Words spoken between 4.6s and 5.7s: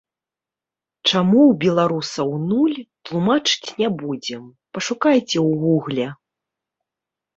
пашукайце ў